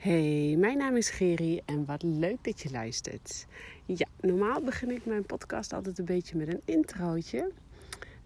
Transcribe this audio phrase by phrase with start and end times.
[0.00, 3.46] Hey, mijn naam is Geri en wat leuk dat je luistert.
[3.84, 7.52] Ja, normaal begin ik mijn podcast altijd een beetje met een introotje.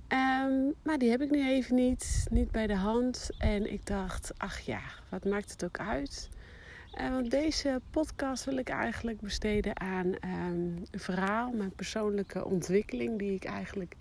[0.09, 0.53] Ehm,
[0.83, 3.31] maar die heb ik nu even niet, niet bij de hand.
[3.39, 6.29] En ik dacht, ach ja, wat maakt het ook uit?
[7.01, 13.19] Uh, want deze podcast wil ik eigenlijk besteden aan um, een verhaal, mijn persoonlijke ontwikkeling,
[13.19, 13.97] die ik eigenlijk.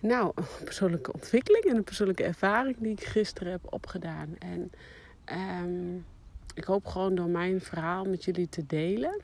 [0.00, 0.32] Nou,
[0.64, 4.34] persoonlijke ontwikkeling en een persoonlijke ervaring die ik gisteren heb opgedaan.
[4.38, 4.70] En
[5.62, 6.04] um,
[6.58, 9.20] ik hoop gewoon door mijn verhaal met jullie te delen.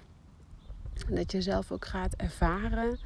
[1.08, 2.98] Dat je zelf ook gaat ervaren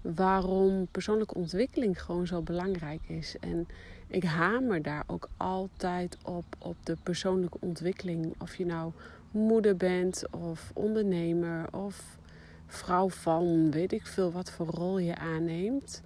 [0.00, 3.36] waarom persoonlijke ontwikkeling gewoon zo belangrijk is.
[3.40, 3.68] En
[4.06, 8.34] ik hamer daar ook altijd op, op de persoonlijke ontwikkeling.
[8.38, 8.92] Of je nou
[9.30, 12.18] moeder bent of ondernemer of
[12.66, 16.02] vrouw van, weet ik veel wat voor rol je aanneemt.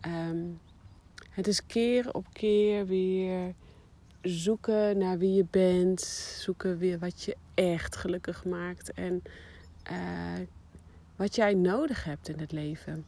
[0.00, 0.44] Ehm,
[1.30, 3.54] het is keer op keer weer
[4.22, 6.00] zoeken naar wie je bent.
[6.40, 8.92] Zoeken weer wat je echt gelukkig maakt.
[8.92, 9.22] En
[9.90, 10.46] uh,
[11.16, 13.06] wat jij nodig hebt in het leven.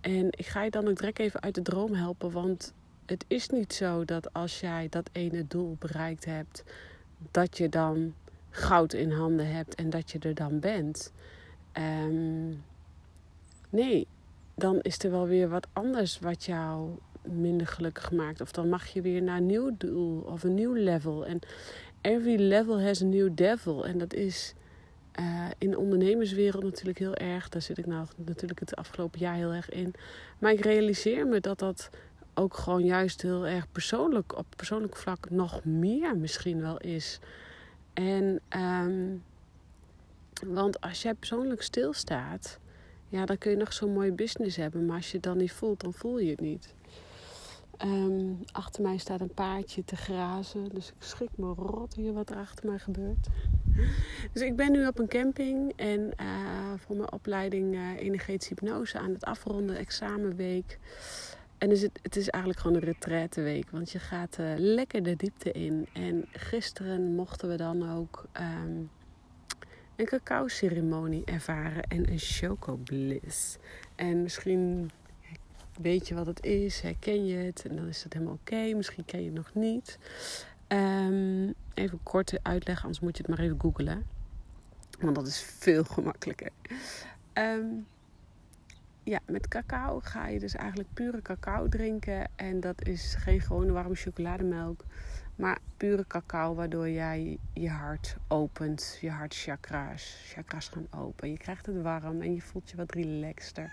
[0.00, 2.30] En ik ga je dan ook direct even uit de droom helpen.
[2.30, 2.72] Want
[3.06, 6.64] het is niet zo dat als jij dat ene doel bereikt hebt,
[7.30, 8.14] dat je dan
[8.50, 11.12] goud in handen hebt en dat je er dan bent.
[11.72, 12.62] Um,
[13.70, 14.06] nee,
[14.54, 16.90] dan is er wel weer wat anders wat jou
[17.22, 18.40] minder gelukkig maakt.
[18.40, 21.26] Of dan mag je weer naar een nieuw doel of een nieuw level.
[21.26, 21.38] En
[22.00, 23.86] every level has a new devil.
[23.86, 24.54] En dat is
[25.20, 27.48] uh, in de ondernemerswereld natuurlijk heel erg.
[27.48, 29.94] Daar zit ik nou natuurlijk het afgelopen jaar heel erg in.
[30.38, 31.90] Maar ik realiseer me dat dat
[32.34, 37.18] ook gewoon juist heel erg persoonlijk, op persoonlijk vlak nog meer misschien wel is.
[37.92, 39.22] En um,
[40.46, 42.58] want als jij persoonlijk stilstaat,
[43.08, 44.86] ja, dan kun je nog zo'n mooie business hebben.
[44.86, 46.74] Maar als je het dan niet voelt, dan voel je het niet.
[47.84, 50.68] Um, achter mij staat een paardje te grazen.
[50.68, 53.26] Dus ik schrik me rot hier wat er achter mij gebeurt.
[54.32, 56.26] Dus ik ben nu op een camping en uh,
[56.76, 60.78] voor mijn opleiding uh, energetische hypnose aan het afronden, examenweek.
[61.58, 65.16] En dus het, het is eigenlijk gewoon een retraiteweek, want je gaat uh, lekker de
[65.16, 65.88] diepte in.
[65.92, 68.90] En gisteren mochten we dan ook um,
[69.96, 73.56] een cacao ceremonie ervaren en een choco bliss.
[73.94, 74.90] En misschien
[75.80, 78.74] weet je wat het is, herken je het en dan is het helemaal oké.
[78.74, 79.98] Misschien ken je het nog niet.
[80.68, 84.06] Um, even een korte uitleg, anders moet je het maar even googlen.
[85.00, 86.50] Want dat is veel gemakkelijker.
[87.34, 87.86] Um,
[89.02, 92.28] ja, met cacao ga je dus eigenlijk pure cacao drinken.
[92.36, 94.84] En dat is geen gewone warme chocolademelk.
[95.36, 98.98] Maar pure cacao waardoor jij je hart opent.
[99.00, 100.16] Je hartchakra's.
[100.26, 101.30] Chakras gaan open.
[101.30, 103.72] Je krijgt het warm en je voelt je wat relaxter.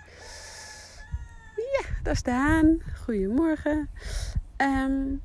[1.79, 2.79] Ja, daar staan.
[3.03, 3.89] Goedemorgen.
[4.57, 5.21] Um,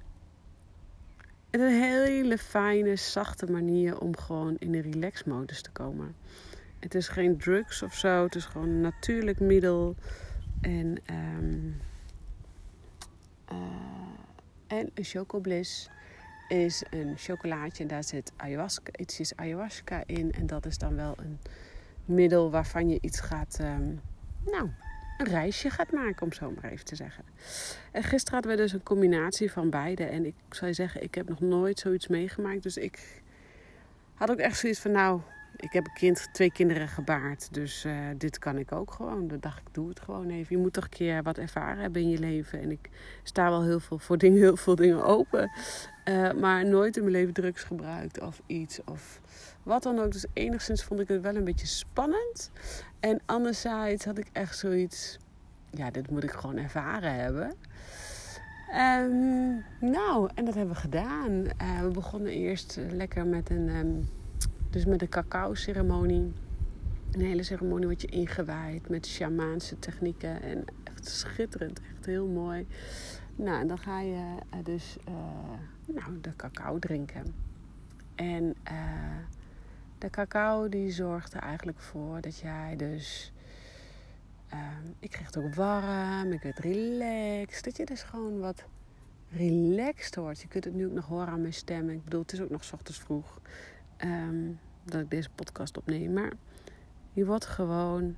[1.50, 6.14] een hele fijne, zachte manier om gewoon in de relax-modus te komen.
[6.80, 8.22] Het is geen drugs of zo.
[8.22, 9.96] Het is gewoon een natuurlijk middel.
[10.60, 11.80] En, um,
[13.52, 13.58] uh,
[14.66, 15.90] en een chocobliss
[16.48, 20.32] is een chocolaatje en daar zit ayahuasca, iets is ayahuasca in.
[20.32, 21.38] En dat is dan wel een
[22.04, 24.00] middel waarvan je iets gaat, um,
[24.44, 24.70] nou,
[25.18, 27.24] een reisje gaat maken, om zo maar even te zeggen.
[27.92, 30.04] En gisteren hadden we dus een combinatie van beide.
[30.04, 32.62] En ik zou je zeggen, ik heb nog nooit zoiets meegemaakt.
[32.62, 33.22] Dus ik
[34.14, 35.20] had ook echt zoiets van, nou,
[35.56, 37.54] ik heb een kind, twee kinderen gebaard.
[37.54, 39.28] Dus uh, dit kan ik ook gewoon.
[39.28, 40.56] Dan dacht ik, doe het gewoon even.
[40.56, 42.60] Je moet toch een keer wat ervaren hebben in je leven.
[42.60, 42.88] En ik
[43.22, 45.50] sta wel heel veel voor dingen, heel veel dingen open.
[46.08, 48.80] Uh, maar nooit in mijn leven drugs gebruikt of iets.
[48.84, 49.20] Of
[49.62, 50.12] wat dan ook.
[50.12, 52.50] Dus enigszins vond ik het wel een beetje spannend.
[53.00, 55.18] En anderzijds had ik echt zoiets...
[55.70, 57.54] Ja, dit moet ik gewoon ervaren hebben.
[59.00, 61.30] Um, nou, en dat hebben we gedaan.
[61.30, 63.68] Uh, we begonnen eerst lekker met een...
[63.68, 64.08] Um,
[64.70, 66.32] dus met een cacao ceremonie.
[67.12, 70.42] Een hele ceremonie wordt je ingewijd met shamaanse technieken.
[70.42, 72.66] En echt schitterend, echt heel mooi.
[73.36, 75.14] Nou, en dan ga je uh, dus uh,
[75.94, 77.34] nou, de cacao drinken.
[78.14, 79.16] En uh,
[79.98, 83.32] de cacao die zorgt er eigenlijk voor dat jij dus...
[84.98, 87.64] ik kreeg het ook warm, ik werd relaxed.
[87.64, 88.64] Dat je dus gewoon wat
[89.30, 90.40] relaxed wordt.
[90.40, 91.90] Je kunt het nu ook nog horen aan mijn stem.
[91.90, 93.40] Ik bedoel, het is ook nog s ochtends vroeg.
[94.04, 96.12] Um, dat ik deze podcast opneem.
[96.12, 96.32] Maar
[97.12, 98.16] je wordt gewoon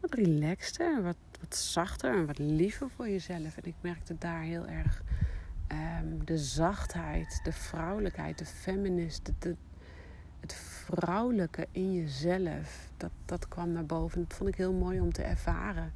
[0.00, 3.56] wat relaxter, wat, wat zachter en wat liever voor jezelf.
[3.56, 5.02] En ik merkte daar heel erg
[5.72, 9.30] um, de zachtheid, de vrouwelijkheid, de feminist,
[10.40, 12.90] het vrouwelijke in jezelf.
[12.96, 14.20] Dat, dat kwam naar boven.
[14.28, 15.92] Dat vond ik heel mooi om te ervaren.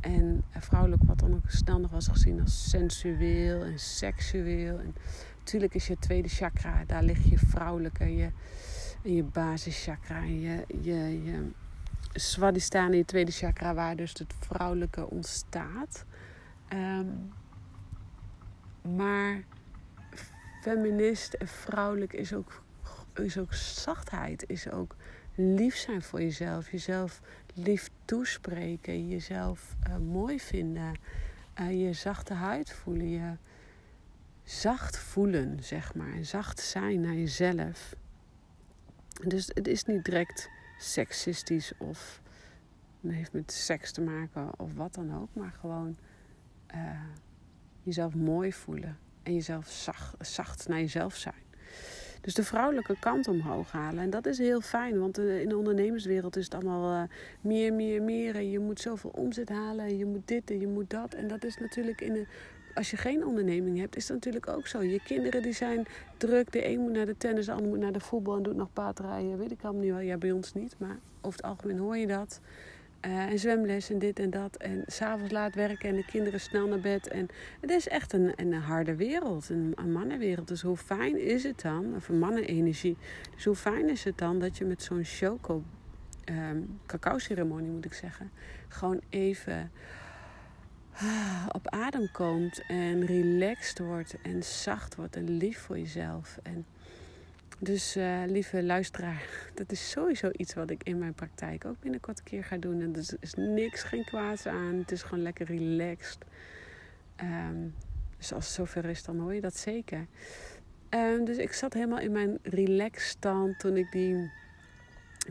[0.00, 4.78] En vrouwelijk wat dan ook snel nog was gezien als sensueel en seksueel.
[4.78, 4.94] En
[5.38, 8.30] natuurlijk is je tweede chakra, daar ligt je vrouwelijke, je
[9.02, 11.50] En je basischakra en je, je, je
[12.18, 16.04] Swadhisthana, je tweede chakra, waar dus het vrouwelijke ontstaat.
[16.68, 17.06] Ehm,
[18.96, 19.44] maar
[20.62, 22.62] feminist en vrouwelijk is ook,
[23.14, 24.96] is ook zachtheid, is ook
[25.34, 26.70] lief zijn voor jezelf.
[26.70, 27.20] Jezelf
[27.54, 30.94] lief toespreken, jezelf uh, mooi vinden,
[31.60, 33.36] uh, je zachte huid voelen, je
[34.42, 36.24] zacht voelen, zeg maar.
[36.24, 37.94] Zacht zijn naar jezelf.
[39.26, 42.20] Dus het is niet direct seksistisch of
[43.06, 45.96] heeft met seks te maken of wat dan ook, maar gewoon
[46.74, 47.00] uh,
[47.82, 51.44] jezelf mooi voelen en jezelf zacht, zacht naar jezelf zijn.
[52.20, 54.02] Dus de vrouwelijke kant omhoog halen.
[54.02, 57.08] En dat is heel fijn, want in de ondernemerswereld is het allemaal uh,
[57.40, 58.34] meer, meer, meer.
[58.34, 61.14] En je moet zoveel omzet halen en je moet dit en je moet dat.
[61.14, 62.26] En dat is natuurlijk in de,
[62.76, 64.82] als je geen onderneming hebt, is dat natuurlijk ook zo.
[64.82, 65.86] Je kinderen die zijn
[66.16, 66.52] druk.
[66.52, 68.72] De een moet naar de tennis, de ander moet naar de voetbal en doet nog
[68.72, 69.38] paardrijden.
[69.38, 70.00] Weet ik allemaal niet wel.
[70.00, 72.40] Ja, bij ons niet, maar over het algemeen hoor je dat.
[73.06, 74.56] Uh, en zwemles en dit en dat.
[74.56, 77.08] En s'avonds laat werken en de kinderen snel naar bed.
[77.08, 77.28] En
[77.60, 80.48] het is echt een, een harde wereld, een, mannenwereld.
[80.48, 82.96] Dus hoe fijn is het dan, of mannenenergie.
[83.34, 85.62] Dus hoe fijn is het dan dat je met zo'n choco,
[86.30, 88.30] um, cacao ceremonie moet ik zeggen,
[88.68, 89.70] gewoon even
[91.58, 96.38] op adem komt en relaxed wordt en zacht wordt en lief voor jezelf.
[96.42, 96.66] En
[97.58, 99.22] dus uh, lieve luisteraar,
[99.54, 102.80] dat is sowieso iets wat ik in mijn praktijk ook binnenkort een keer ga doen.
[102.80, 104.74] En er is niks, geen kwaads aan.
[104.74, 106.18] Het is gewoon lekker relaxed.
[107.20, 107.74] Um,
[108.16, 110.06] dus als het zover is, dan hoor je dat zeker.
[110.90, 114.30] Um, dus ik zat helemaal in mijn relax stand toen ik die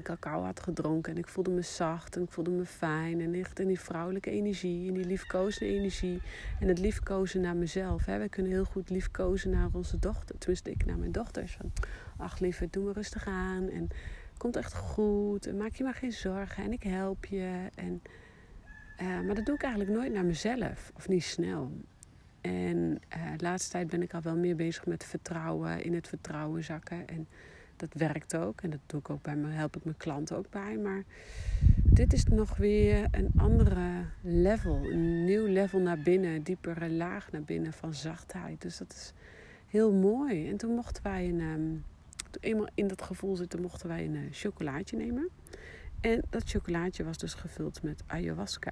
[0.02, 1.12] cacao had gedronken.
[1.12, 3.22] En ik voelde me zacht en ik voelde me fijn.
[3.22, 6.22] En echt in die vrouwelijke energie, in die liefkozende energie.
[6.60, 8.06] En het liefkozen naar mezelf.
[8.06, 8.20] Hè.
[8.20, 10.38] We kunnen heel goed liefkozen naar onze dochter.
[10.38, 11.56] Tenminste, ik naar mijn dochters.
[11.56, 11.72] Van,
[12.18, 13.70] ach lieve, doe maar rustig aan.
[13.70, 13.88] En
[14.38, 15.48] komt echt goed.
[15.48, 16.64] En maak je maar geen zorgen.
[16.64, 17.70] En ik help je.
[17.76, 18.02] En,
[19.02, 20.92] uh, maar dat doe ik eigenlijk nooit naar mezelf.
[20.96, 21.72] Of niet snel.
[22.42, 25.84] En uh, de laatste tijd ben ik al wel meer bezig met vertrouwen.
[25.84, 27.08] In het vertrouwen zakken.
[27.08, 27.28] En
[27.76, 28.62] dat werkt ook.
[28.62, 30.78] En dat doe ik ook bij me, help ik mijn klanten ook bij.
[30.78, 31.04] Maar
[31.84, 34.86] dit is nog weer een andere level.
[34.92, 36.44] Een nieuw level naar binnen.
[36.44, 38.62] Diepere laag naar binnen van zachtheid.
[38.62, 39.14] Dus dat is
[39.68, 40.50] heel mooi.
[40.50, 41.40] En toen mochten wij een.
[41.40, 41.84] Um,
[42.32, 45.30] toen eenmaal in dat gevoel zitten, mochten wij een uh, chocolaatje nemen.
[46.02, 48.72] En dat chocolaatje was dus gevuld met ayahuasca.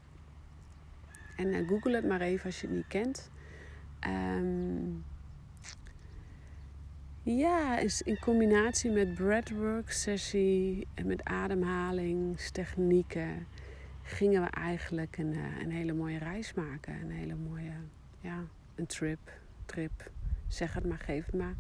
[1.36, 3.32] En uh, google het maar even als je het niet kent.
[4.08, 5.04] Um,
[7.24, 13.48] ja, in combinatie met breathwork sessie en met ademhalingstechnieken
[14.04, 16.94] gingen we eigenlijk een, eh, een hele mooie reis maken.
[16.94, 17.74] Een hele mooie,
[18.20, 18.44] ja,
[18.76, 19.32] een trip,
[19.66, 20.12] trip.
[20.48, 21.56] Zeg het maar, geef het maar.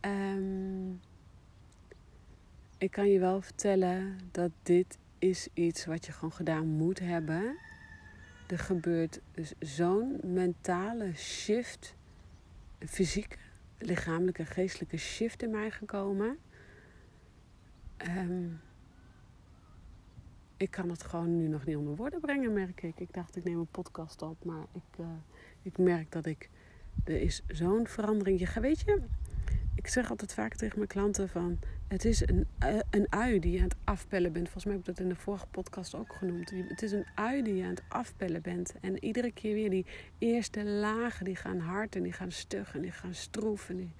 [0.00, 1.00] Um,
[2.78, 7.56] ik kan je wel vertellen dat dit is iets wat je gewoon gedaan moet hebben.
[8.46, 11.94] Er gebeurt dus zo'n mentale shift,
[12.78, 13.38] fysiek
[13.86, 16.38] lichamelijke, geestelijke shift in mij gekomen.
[18.08, 18.60] Um,
[20.56, 23.00] ik kan het gewoon nu nog niet onder woorden brengen, merk ik.
[23.00, 25.06] Ik dacht, ik neem een podcast op, maar ik, uh,
[25.62, 26.50] ik merk dat ik.
[27.04, 28.38] Er is zo'n verandering.
[28.38, 29.02] Je, weet je,
[29.74, 31.58] ik zeg altijd vaak tegen mijn klanten van...
[31.92, 34.44] Het is een, eh, een ui die je aan het afpellen bent.
[34.44, 36.50] Volgens mij heb ik dat in de vorige podcast ook genoemd.
[36.50, 38.74] Het is een ui die je aan het afpellen bent.
[38.80, 39.86] En iedere keer weer die
[40.18, 43.68] eerste lagen, die gaan hard en die gaan stug en die gaan stroef.
[43.68, 43.92] En,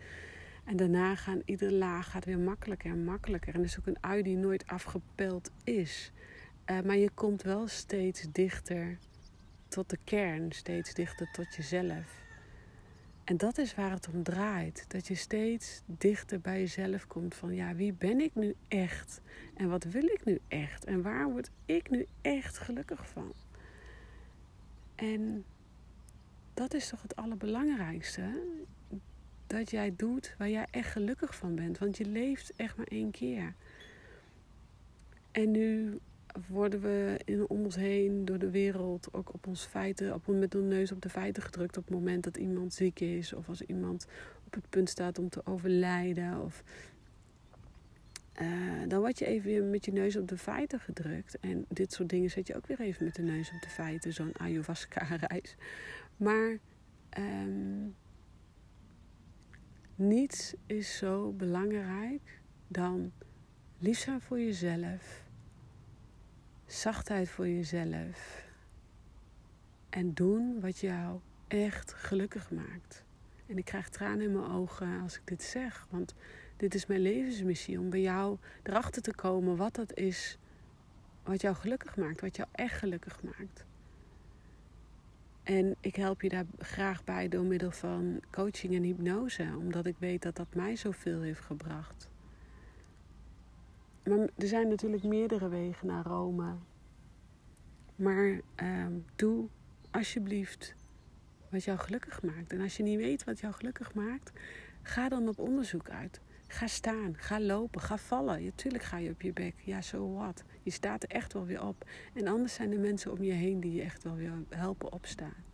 [0.65, 3.55] en daarna gaan iedere laag gaat weer makkelijker en makkelijker.
[3.55, 6.13] En het is ook een ui die nooit afgepeld is.
[6.71, 8.99] Uh, maar je komt wel steeds dichter
[9.69, 10.53] tot de kern.
[10.53, 12.21] Steeds dichter tot jezelf.
[13.33, 14.85] En dat is waar het om draait.
[14.89, 19.21] Dat je steeds dichter bij jezelf komt van ja, wie ben ik nu echt?
[19.55, 20.85] En wat wil ik nu echt?
[20.85, 23.33] En waar word ik nu echt gelukkig van?
[24.95, 25.45] En
[26.55, 28.43] dat is toch het allerbelangrijkste.
[29.47, 31.79] Dat jij doet waar jij echt gelukkig van bent.
[31.79, 33.55] Want je leeft echt maar één keer.
[35.31, 35.99] En nu
[36.49, 40.51] worden we in, om ons heen door de wereld ook op ons feiten, op, met
[40.51, 43.63] de neus op de feiten gedrukt op het moment dat iemand ziek is of als
[43.63, 44.07] iemand
[44.47, 46.43] op het punt staat om te overlijden.
[46.43, 46.63] Of,
[48.41, 48.49] uh,
[48.89, 51.39] dan word je even weer met je neus op de feiten gedrukt.
[51.41, 54.13] En dit soort dingen zet je ook weer even met de neus op de feiten,
[54.13, 55.57] zo'n ayahuasca-reis.
[56.17, 56.59] Maar
[57.19, 57.95] um,
[59.95, 63.13] niets is zo belangrijk dan
[63.79, 65.22] lief zijn voor jezelf
[66.73, 68.45] zachtheid voor jezelf.
[69.91, 73.05] En doen wat jou echt gelukkig maakt.
[73.47, 75.87] En ik krijg tranen in mijn ogen als ik dit zeg.
[75.91, 76.15] Want
[76.63, 80.39] Dit is mijn levensmissie om bij jou erachter te komen wat dat is
[81.23, 83.65] wat jou gelukkig maakt, wat jou echt gelukkig maakt.
[85.43, 89.97] En ik help je daar graag bij door middel van coaching en hypnose, omdat ik
[89.99, 92.09] weet dat dat mij zoveel heeft gebracht.
[94.05, 96.55] Maar er zijn natuurlijk meerdere wegen naar Rome.
[97.97, 99.49] Maar ehm, doe
[99.91, 100.75] alsjeblieft
[101.51, 102.53] wat jou gelukkig maakt.
[102.53, 104.33] En als je niet weet wat jou gelukkig maakt,
[104.83, 106.21] ga dan op onderzoek uit.
[106.47, 108.45] Ga staan, ga lopen, ga vallen.
[108.45, 109.55] Natuurlijk ga je op je bek.
[109.65, 110.45] Ja, zo so wat.
[110.63, 111.85] Je staat er echt wel weer op.
[112.15, 115.45] En anders zijn er mensen om je heen die je echt wel weer helpen opstaan.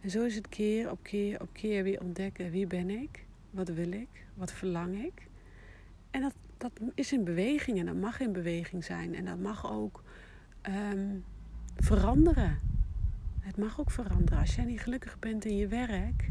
[0.00, 2.50] En zo is het keer op keer op keer weer ontdekken.
[2.50, 3.24] Wie ben ik?
[3.50, 4.08] Wat wil ik?
[4.34, 5.26] Wat verlang ik?
[6.10, 9.14] En dat, dat is in beweging en dat mag in beweging zijn.
[9.14, 10.02] En dat mag ook
[10.68, 11.24] um,
[11.76, 12.60] veranderen.
[13.40, 14.40] Het mag ook veranderen.
[14.40, 16.30] Als jij niet gelukkig bent in je werk,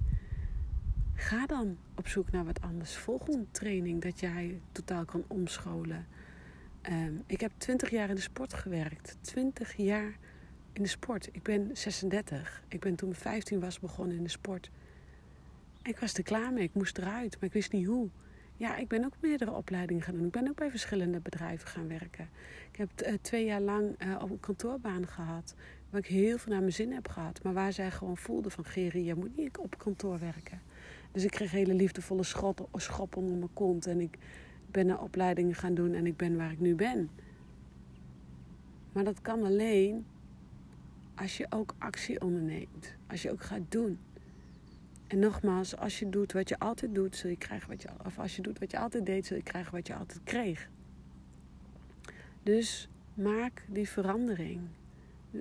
[1.15, 2.95] ga dan op zoek naar wat anders.
[2.95, 6.05] Volg een training dat jij totaal kan omscholen.
[6.91, 9.17] Um, ik heb 20 jaar in de sport gewerkt.
[9.21, 10.17] 20 jaar
[10.73, 11.29] in de sport.
[11.31, 12.63] Ik ben 36.
[12.67, 14.71] Ik ben toen ik 15 was begonnen in de sport.
[15.81, 16.63] En ik was er klaar mee.
[16.63, 18.09] Ik moest eruit, maar ik wist niet hoe.
[18.57, 20.25] Ja, ik ben ook meerdere opleidingen gaan doen.
[20.25, 22.29] Ik ben ook bij verschillende bedrijven gaan werken.
[22.71, 25.55] Ik heb uh, twee jaar lang uh, op een kantoorbaan gehad.
[25.89, 27.43] Waar ik heel veel naar mijn zin heb gehad.
[27.43, 28.65] Maar waar zij gewoon voelden van...
[28.65, 30.61] Geri, je moet niet op kantoor werken.
[31.11, 33.87] Dus ik kreeg hele liefdevolle schot, schop onder mijn kont.
[33.87, 34.17] En ik
[34.71, 35.93] ben naar opleidingen gaan doen.
[35.93, 37.09] En ik ben waar ik nu ben.
[38.91, 40.05] Maar dat kan alleen
[41.15, 42.95] als je ook actie onderneemt.
[43.07, 43.99] Als je ook gaat doen.
[45.13, 47.87] En nogmaals, als je doet wat je altijd doet, zul je krijgen wat je.
[48.05, 50.69] Of als je doet wat je altijd deed, zul je krijgen wat je altijd kreeg.
[52.43, 54.61] Dus maak die verandering.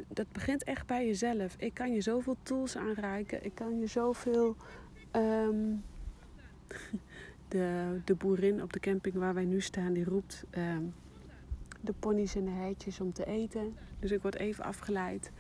[0.09, 1.55] Dat begint echt bij jezelf.
[1.59, 3.45] Ik kan je zoveel tools aanreiken.
[3.45, 4.57] Ik kan je zoveel.
[5.13, 5.85] Um,
[7.49, 10.95] de, de boerin op de camping waar wij nu staan, die roept um,
[11.81, 13.77] de ponies en de heitjes om te eten.
[14.01, 15.31] Dus ik word even afgeleid.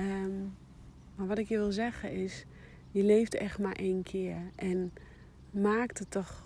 [0.00, 0.56] Um,
[1.14, 2.46] maar wat ik je wil zeggen is
[2.96, 4.36] je leeft echt maar één keer.
[4.54, 4.92] En
[5.50, 6.42] maak er toch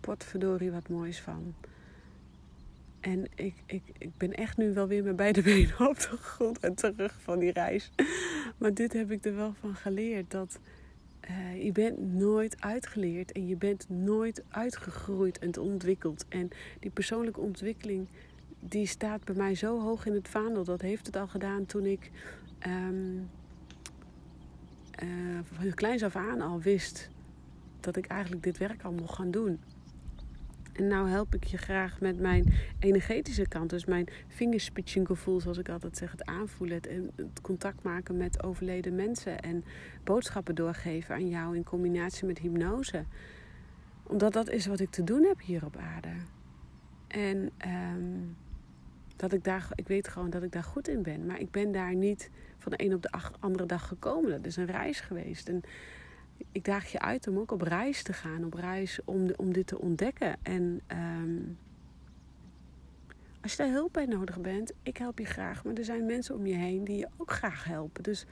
[0.00, 1.54] potverdorie wat moois van.
[3.00, 6.58] En ik, ik, ik ben echt nu wel weer met beide benen op de grond
[6.58, 7.90] en terug van die reis.
[8.58, 10.30] Maar dit heb ik er wel van geleerd.
[10.30, 10.58] Dat
[11.30, 16.24] uh, je bent nooit uitgeleerd en je bent nooit uitgegroeid en ontwikkeld.
[16.28, 16.50] En
[16.80, 18.08] die persoonlijke ontwikkeling,
[18.60, 20.64] die staat bij mij zo hoog in het vaandel.
[20.64, 22.10] Dat heeft het al gedaan toen ik...
[22.66, 23.28] Um,
[25.02, 25.08] uh,
[25.42, 27.10] van kleins af aan al wist
[27.80, 29.60] dat ik eigenlijk dit werk al mocht gaan doen.
[30.72, 33.70] En nou help ik je graag met mijn energetische kant.
[33.70, 36.10] Dus mijn fingerspitching gevoel, zoals ik altijd zeg.
[36.10, 39.40] Het aanvoelen, het, het contact maken met overleden mensen.
[39.40, 39.64] En
[40.04, 43.04] boodschappen doorgeven aan jou in combinatie met hypnose.
[44.02, 46.12] Omdat dat is wat ik te doen heb hier op aarde.
[47.08, 47.50] En
[47.96, 48.36] um,
[49.16, 51.26] dat ik daar, ik weet gewoon dat ik daar goed in ben.
[51.26, 54.30] Maar ik ben daar niet van de een op de andere dag gekomen.
[54.30, 55.48] Dat is een reis geweest.
[55.48, 55.62] En
[56.52, 58.44] ik daag je uit om ook op reis te gaan.
[58.44, 60.36] Op reis om, om dit te ontdekken.
[60.42, 61.58] En um,
[63.40, 65.64] als je daar hulp bij nodig bent, ik help je graag.
[65.64, 68.02] Maar er zijn mensen om je heen die je ook graag helpen.
[68.02, 68.26] Dus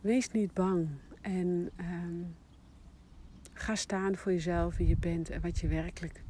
[0.00, 0.88] wees niet bang.
[1.20, 2.34] En um,
[3.52, 6.22] ga staan voor jezelf, wie je bent en wat je werkelijk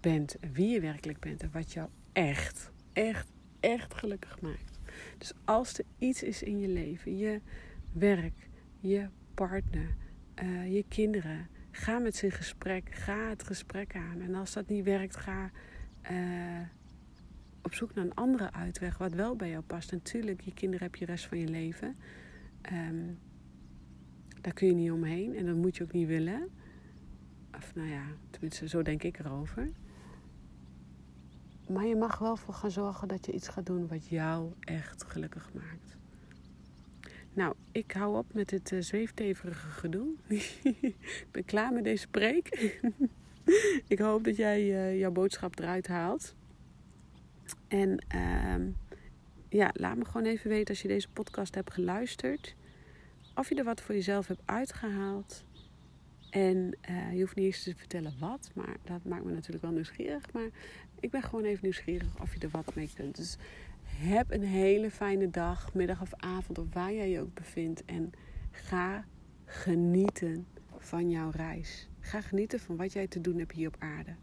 [0.00, 0.38] bent.
[0.38, 2.70] En wie je werkelijk bent en wat jou echt
[3.06, 3.28] echt,
[3.60, 4.78] echt gelukkig maakt.
[5.18, 7.40] Dus als er iets is in je leven, je
[7.92, 8.48] werk,
[8.80, 9.94] je partner,
[10.42, 12.94] uh, je kinderen, ga met ze in gesprek.
[12.94, 14.20] Ga het gesprek aan.
[14.20, 15.50] En als dat niet werkt, ga
[16.10, 16.60] uh,
[17.62, 19.92] op zoek naar een andere uitweg wat wel bij jou past.
[19.92, 21.96] Natuurlijk, je kinderen heb je rest van je leven.
[22.72, 23.18] Um,
[24.40, 26.48] daar kun je niet omheen en dat moet je ook niet willen.
[27.56, 29.70] Of nou ja, tenminste, zo denk ik erover.
[31.72, 35.04] Maar je mag wel voor gaan zorgen dat je iets gaat doen wat jou echt
[35.04, 35.96] gelukkig maakt.
[37.32, 40.08] Nou, ik hou op met het uh, zweefteverige gedoe.
[40.62, 42.48] ik ben klaar met deze preek.
[43.88, 46.34] ik hoop dat jij uh, jouw boodschap eruit haalt.
[47.68, 48.66] En uh,
[49.48, 52.54] ja, laat me gewoon even weten als je deze podcast hebt geluisterd.
[53.34, 55.44] Of je er wat voor jezelf hebt uitgehaald.
[56.30, 59.72] En uh, je hoeft niet eens te vertellen wat, maar dat maakt me natuurlijk wel
[59.72, 60.32] nieuwsgierig.
[60.32, 60.48] Maar
[61.00, 63.16] ik ben gewoon even nieuwsgierig of je er wat mee kunt.
[63.16, 63.36] Dus
[63.84, 67.84] heb een hele fijne dag, middag of avond, of waar jij je ook bevindt.
[67.84, 68.12] En
[68.50, 69.04] ga
[69.44, 70.46] genieten
[70.78, 71.88] van jouw reis.
[72.00, 74.14] Ga genieten van wat jij te doen hebt hier op aarde.